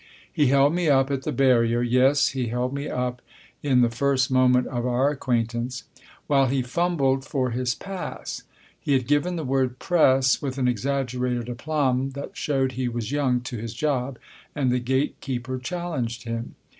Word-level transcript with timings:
He 0.33 0.47
held 0.47 0.73
me 0.73 0.89
up 0.89 1.11
at 1.11 1.21
the 1.21 1.31
barrier 1.31 1.83
(yes, 1.83 2.29
he 2.29 2.47
held 2.47 2.73
me 2.73 2.89
up 2.89 3.21
in 3.61 3.81
the 3.81 3.89
first 3.91 4.31
moment 4.31 4.65
of 4.65 4.83
our 4.83 5.11
acquaintance) 5.11 5.83
while 6.25 6.47
he 6.47 6.63
fumbled 6.63 7.23
for 7.23 7.51
his 7.51 7.75
pass. 7.75 8.41
He 8.79 8.93
had 8.93 9.05
given 9.05 9.35
the 9.35 9.43
word" 9.43 9.77
Press" 9.77 10.41
with 10.41 10.57
an 10.57 10.67
exaggerated 10.67 11.47
aplomb 11.49 12.13
that 12.15 12.35
showed 12.35 12.71
he 12.71 12.87
was 12.87 13.11
young 13.11 13.41
to 13.41 13.57
his 13.57 13.75
job, 13.75 14.17
and 14.55 14.71
the 14.71 14.79
gate 14.79 15.19
keeper 15.21 15.59
challenged 15.59 16.23
him. 16.23 16.55